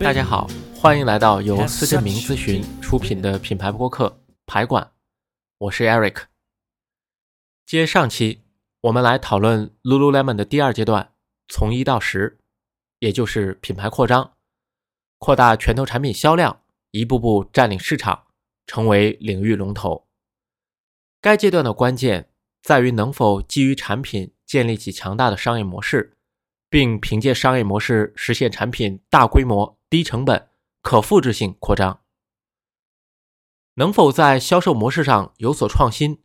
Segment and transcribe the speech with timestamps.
[0.00, 4.08] 大家好，欢迎来到由思正明咨询出品的品牌播客
[4.46, 4.82] 《排管》，
[5.58, 6.24] 我是 Eric。
[7.64, 8.42] 接上期，
[8.80, 11.12] 我们来讨论 Lululemon 的第二阶段，
[11.46, 12.40] 从一到十，
[12.98, 14.32] 也就是品牌扩张，
[15.18, 18.24] 扩大拳头产品销量，一步步占领市场，
[18.66, 20.08] 成为领域龙头。
[21.20, 22.30] 该阶段的关键
[22.60, 26.15] 在于能否基于产品建立起强大的商业模式。
[26.76, 30.50] 并凭借商业模式实现产品大规模、低成本、
[30.82, 32.00] 可复制性扩张。
[33.76, 36.22] 能否在销售模式上有所创新，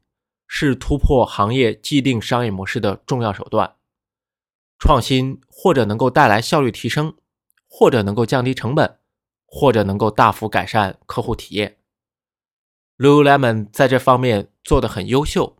[0.50, 3.78] 是突破行业既定商业模式的重要手段。
[4.78, 7.16] 创新或者能够带来效率提升，
[7.70, 9.00] 或者能够降低成本，
[9.46, 11.78] 或者能够大幅改善客户体验。
[12.98, 15.56] Lululemon 在这方面做得很优秀，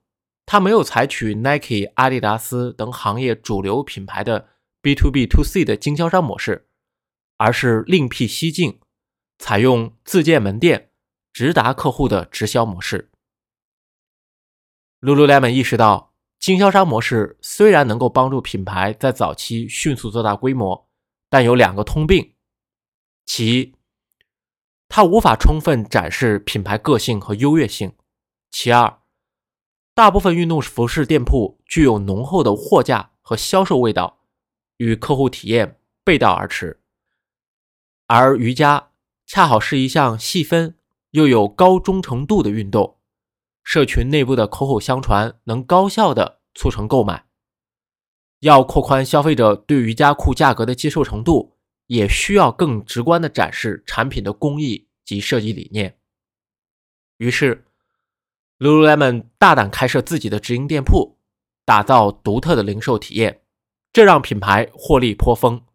[0.46, 4.50] 它没有采取 Nike、阿迪达斯等行业主流品牌的。
[4.82, 6.68] B to B to C 的经销商模式，
[7.38, 8.80] 而是另辟蹊径，
[9.38, 10.90] 采用自建门店、
[11.32, 13.12] 直达客户的直销模式。
[15.00, 20.90] Lululemon 意识到，经销商模式虽然能够帮助品牌在早期迅速做大规模，
[21.30, 22.34] 但有两个通病：
[23.28, 23.76] 其一，
[24.88, 27.92] 它无法充分展示品牌个性和优越性；
[28.50, 29.02] 其二，
[29.94, 34.21] 大部分运动服饰店铺具有浓厚的货架和销售味道。
[34.82, 36.80] 与客户体验背道而驰，
[38.08, 38.90] 而瑜伽
[39.28, 40.76] 恰好是一项细分
[41.12, 42.98] 又有高忠诚度的运动，
[43.64, 47.28] 社群内部的口口相传能高效的促成购买。
[48.40, 55.96] 要扩宽消费者对瑜伽裤价格的接受程度，也需要更直观的展示产品的工艺及设计理念。
[57.18, 57.66] 于是
[58.58, 61.20] ，Lululemon 大胆开设自己的直营店铺，
[61.66, 63.44] 打造独特的零售体验。
[63.94, 65.66] 这让品牌获利颇丰，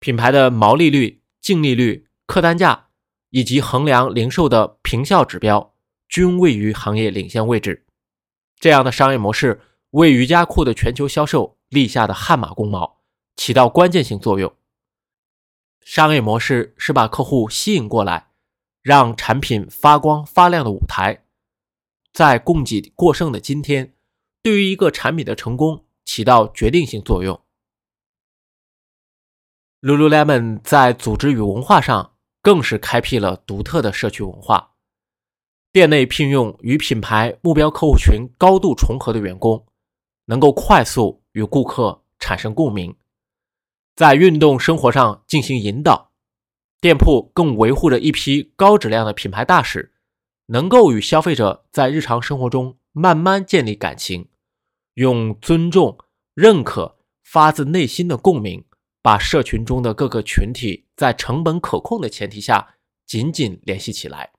[0.00, 2.88] 品牌的毛利率、净利率、客单价
[3.30, 5.74] 以及衡量零售的平效指标
[6.08, 7.84] 均位于行业领先位置。
[8.58, 9.60] 这样的商业模式
[9.90, 12.96] 为瑜伽裤的全球销售立下的汗马功劳，
[13.36, 14.54] 起到关键性作用。
[15.82, 18.30] 商业模式是把客户吸引过来，
[18.80, 21.24] 让产品发光发亮的舞台。
[22.12, 23.94] 在供给过剩的今天，
[24.42, 25.85] 对于一个产品的成功。
[26.06, 27.38] 起到决定性作用。
[29.82, 34.72] Lululemon 在组织与文化上更是开辟了独特的社区文化。
[35.70, 39.66] 店内聘用与品牌目标客户群高度重合的员工，
[40.24, 42.96] 能够快速与顾客产生共鸣，
[43.94, 46.12] 在运动生活上进行引导。
[46.80, 49.92] 店铺更维护着一批高质量的品牌大使，
[50.46, 54.28] 能够与消费者在日常生活中慢慢建立感情。
[54.96, 55.98] 用尊重、
[56.34, 58.64] 认可、发自内心的共鸣，
[59.02, 64.30] 把社群中的各个群体在成本可控的前提下紧紧联系起来。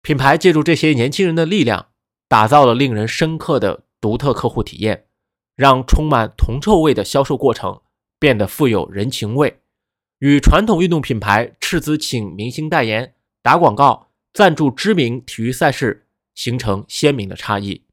[0.00, 1.88] 品牌借助这些年轻人的力量，
[2.26, 5.06] 打造了令人深刻的独特客户体验，
[5.54, 7.82] 让充满铜臭味的销售过程
[8.18, 9.60] 变得富有人情味，
[10.20, 17.85] 与传统运动品牌斥资请明星代言、打广告、赞助知名体育赛事，形成鲜明的差异。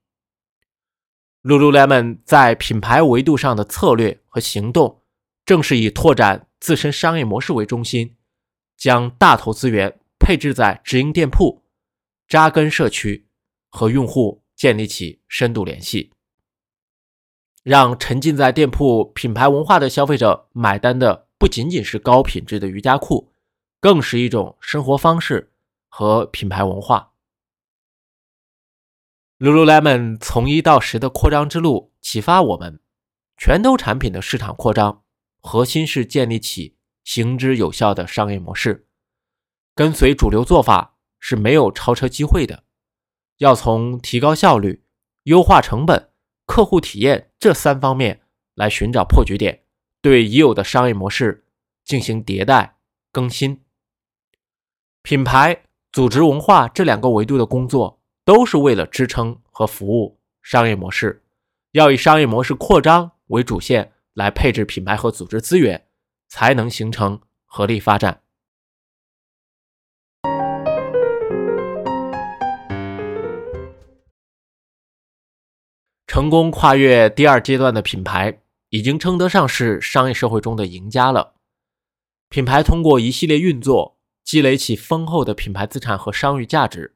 [1.43, 5.01] Lululemon 在品牌维度上的策略和行动，
[5.45, 8.15] 正是以拓展自身商业模式为中心，
[8.77, 11.65] 将大头资源配置在直营店铺，
[12.29, 13.27] 扎根社区，
[13.69, 16.13] 和用户建立起深度联系，
[17.61, 23.33] 让沉浸在店铺品牌文化的消费者买单的不仅仅是高品质的瑜伽裤，
[23.81, 25.51] 更是一种生活方式
[25.89, 27.12] 和品牌文化。
[29.39, 32.79] Lululemon 从一到十的扩张之路启发我们，
[33.35, 35.03] 拳头产品的市场扩张
[35.41, 38.88] 核心是建立起行之有效的商业模式，
[39.75, 42.63] 跟随主流做法是没有超车机会的。
[43.39, 44.85] 要从提高效率、
[45.23, 46.11] 优化成本、
[46.45, 48.22] 客户体验这三方面
[48.53, 49.63] 来寻找破局点，
[49.99, 51.46] 对已有的商业模式
[51.84, 52.78] 进行迭代
[53.11, 53.63] 更新。
[55.02, 57.99] 品牌、组织、文化这两个维度的工作。
[58.25, 61.23] 都是为了支撑和服务商业模式，
[61.72, 65.87] 要以商业模式扩张为主线来配置品牌和组织资源，
[66.29, 68.22] 才能形成合力发展。
[76.08, 78.40] 成功跨越第二阶段的品牌，
[78.70, 81.34] 已经称得上是商业社会中的赢家了。
[82.29, 86.92] 品牌通过一系列运作，积累起丰厚的品牌资产和商誉价值。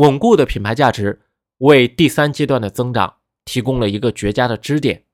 [0.00, 1.20] 稳固的品牌价值
[1.58, 5.04] 为第三阶段的增长提供了一个绝佳的支点。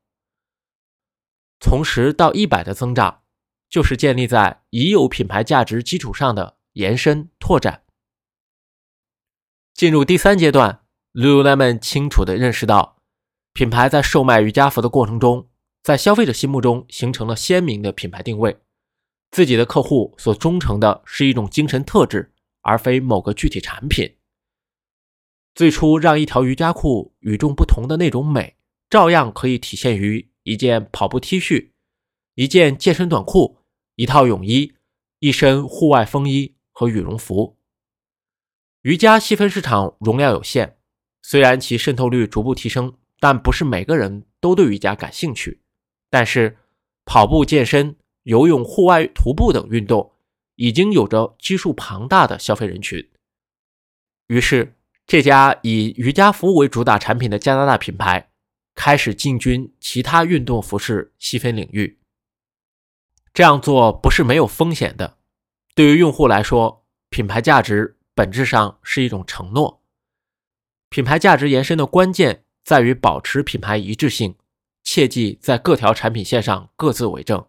[1.58, 3.22] 从十到一百的增长，
[3.68, 7.82] 就是建立在已有品牌价值基础上的延伸拓展。
[9.74, 10.82] 进入第三阶段
[11.14, 13.02] ，Lululemon 清楚地认识到，
[13.54, 15.48] 品牌在售卖瑜伽服的过程中，
[15.82, 18.56] 在消费者心目中形成了鲜明的品牌定位。
[19.32, 24.16] 自己的客户所忠诚的是一种精神特质，而非某个具体产品。
[25.56, 28.56] 最初让一条瑜伽裤与众不同的那种美，
[28.88, 31.70] 照样可以体现于一件跑步 T 恤、
[32.34, 33.58] 一件健身短裤、
[33.96, 34.74] 一套泳衣、
[35.18, 37.56] 一身户外风衣和羽绒服。
[38.82, 40.76] 瑜伽细分市场容量有限，
[41.22, 45.62] 虽然其渗透率逐步提升，但不是每个人都对瑜伽感兴趣。
[46.08, 46.58] 但是，
[47.04, 47.96] 跑步、健身。
[48.26, 50.12] 游泳、户外徒步等运动
[50.56, 53.08] 已经有着基数庞大的消费人群，
[54.26, 54.74] 于是
[55.06, 58.30] 这家以瑜伽服为主打产品的加拿大品牌
[58.74, 61.98] 开始进军其他运动服饰细分领域。
[63.32, 65.18] 这样做不是没有风险的。
[65.74, 69.82] 对于用户来说，品牌价值本质上是一种承诺。
[70.88, 74.34] 品牌价值延伸的关键在于保持品牌一致性，
[74.82, 77.46] 切忌在各条产品线上各自为政。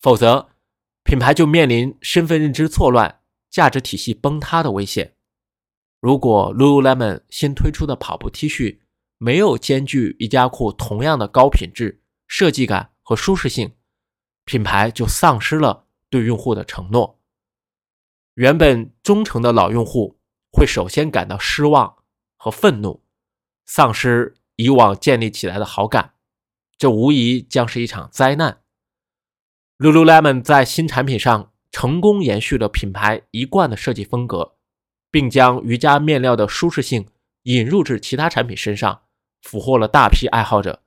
[0.00, 0.50] 否则，
[1.02, 3.20] 品牌就面临身份认知错乱、
[3.50, 5.14] 价值体系崩塌的危险。
[6.00, 8.78] 如果 Lululemon 新推出的跑步 T 恤
[9.18, 13.74] 没有兼具瑜伽裤同样的高品质、设计感和舒适性，
[14.46, 17.20] 品牌就丧失了对用户的承诺。
[18.34, 20.18] 原本忠诚的老用户
[20.50, 21.96] 会首先感到失望
[22.38, 23.04] 和愤怒，
[23.66, 26.14] 丧失以往建立起来的好感，
[26.78, 28.62] 这无疑将是一场灾难。
[29.76, 34.56] Lululemon 在新产品上成功延续了品牌一贯的设计风格，
[35.10, 37.08] 并将瑜伽面料的舒适性
[37.42, 39.02] 引入至其他产品身上，
[39.42, 40.82] 俘获了大批爱好者，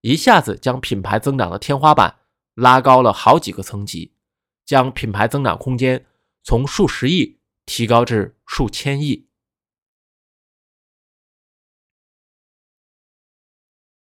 [0.00, 2.16] 一下子将品牌增长的天花板
[2.54, 4.14] 拉高了好几个层级，
[4.64, 6.06] 将品牌增长空间
[6.42, 9.28] 从数十亿提高至数千亿。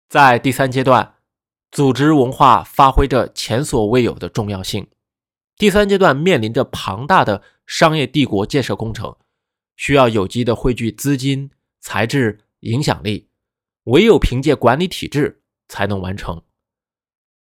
[0.09, 1.15] 在第三阶段。
[1.71, 4.87] 组织文化发挥着前所未有的重要性。
[5.57, 9.17] 第三阶段面临着庞大的商业帝国建设工程，
[9.83, 11.51] 需要有机的汇聚资金、
[11.81, 13.31] 材质、影响力，
[13.87, 16.41] 唯有凭借管理体制才能完成。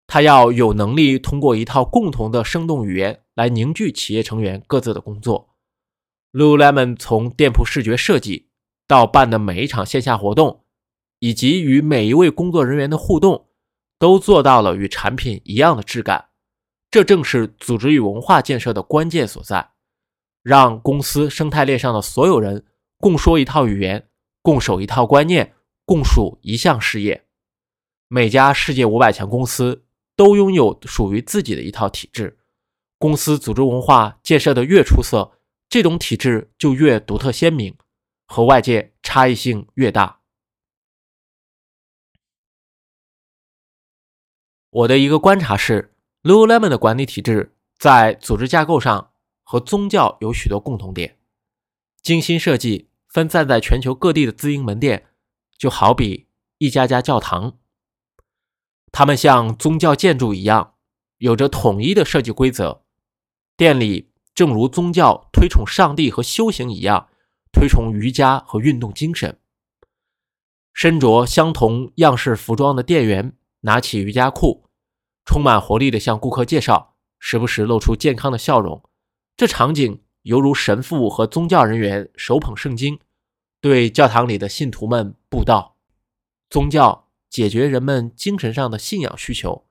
[0.08, 5.58] 他要有能力通过一套共同的生动语言来凝聚企业成员各自的工作。
[6.32, 8.48] Lululemon 从店铺视觉设计
[8.88, 10.64] 到办的每一场线下活动，
[11.20, 13.50] 以及与每一位工作人员的互动。
[14.00, 16.30] 都做到了与产品一样的质感，
[16.90, 19.71] 这正是组织与文化建设的关键所在。
[20.42, 22.66] 让公司生态链上的所有人
[22.98, 24.10] 共说一套语言，
[24.42, 25.56] 共守一套观念，
[25.86, 27.26] 共属一项事业。
[28.08, 29.86] 每家世界五百强公司
[30.16, 32.40] 都拥有属于自己的一套体制。
[32.98, 35.32] 公司组织文化建设的越出色，
[35.70, 37.76] 这种体制就越独特鲜明，
[38.28, 40.20] 和外界差异性越大。
[44.70, 49.11] 我的一个观察是，Lululemon 的管理体制在组织架构上
[49.52, 51.18] 和宗教有许多共同点。
[52.02, 55.10] 精心设计、分散在全球各地的自营门店，
[55.58, 57.58] 就好比一家家教堂，
[58.94, 60.76] 它们像宗教建筑一样，
[61.18, 62.86] 有着统一的设计规则。
[63.58, 67.10] 店里正如宗教推崇上帝和修行一样，
[67.52, 69.38] 推崇瑜伽和运动精神。
[70.72, 73.36] 身着相同样式服装的店员。
[73.64, 74.70] 拿起瑜伽裤，
[75.26, 78.82] 充满活力地向顾客介绍，时不时露出健康的笑容。
[79.42, 83.00] 这场景犹如神父和宗教人员手捧圣经，
[83.60, 85.78] 对教堂里的信徒们布道。
[86.48, 89.66] 宗教解决人们精神上的信仰需求，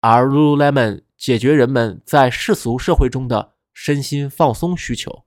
[0.00, 5.22] 而 Lululemon 解决人们在世俗社会中的身心放松需求。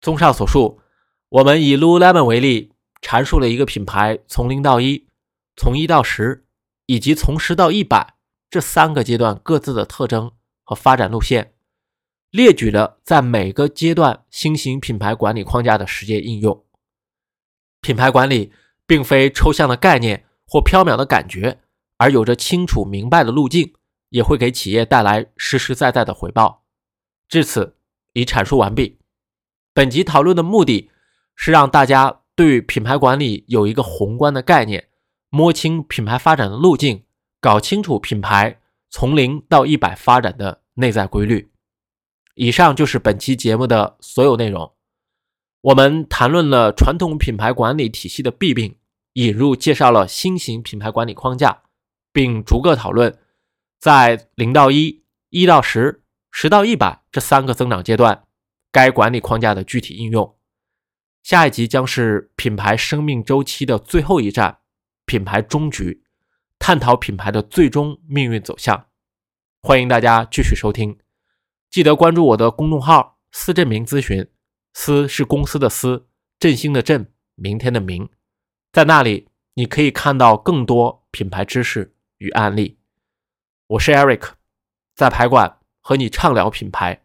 [0.00, 0.80] 综上所述，
[1.28, 2.72] 我们以 Lululemon 为例，
[3.02, 5.06] 阐述了一个品牌从零到一、
[5.62, 6.44] 从一到十，
[6.86, 8.14] 以及从十到一百
[8.50, 10.32] 这三个阶段各自的特征
[10.64, 11.54] 和发展路线，
[12.30, 16.64] 列举了在每个阶段新型品牌管理框架的实践应用。
[17.80, 18.52] 品牌管理
[18.88, 21.60] 并非抽象的概念或缥缈的感觉，
[21.96, 23.72] 而有着清楚明白的路径，
[24.08, 26.64] 也会给企业带来实实在在的回报。
[27.28, 27.76] 至此，
[28.14, 28.98] 已阐述完毕。
[29.72, 30.90] 本集讨论的目的
[31.36, 34.88] 是让大家对品牌管理有一个宏观的概念，
[35.34, 37.04] 摸清品牌发展的路径，
[37.40, 38.60] 搞清楚品牌
[38.90, 41.50] 从零到一百发展的内在规律。
[42.34, 44.74] 以上就是本期节目的所有内容。
[45.62, 48.76] 我们谈论了传统品牌管理体系的弊病，
[49.14, 51.62] 引入介绍了新型品牌管理框架，
[52.12, 53.18] 并逐个讨论
[53.80, 58.24] 在零到一、一到十、十到一百这三个增长阶段，
[58.70, 60.36] 该管理框架的具体应用。
[61.22, 64.58] 下一集将是品牌生命周期的最后一站——
[65.04, 66.02] 品牌终局，
[66.58, 68.86] 探讨品牌的最终命运走向。
[69.62, 70.98] 欢迎大家继续收听，
[71.70, 74.26] 记得关注我的公众号“思振明咨询”，
[74.74, 78.08] 思是公司的思，振兴的振，明天的明，
[78.72, 82.78] 在那里你可以看到更多品牌知识与案例。
[83.68, 84.30] 我是 Eric，
[84.94, 87.04] 在排馆和你畅聊品牌，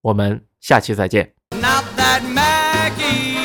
[0.00, 1.34] 我们下期再见。
[1.50, 3.41] Not that Maggie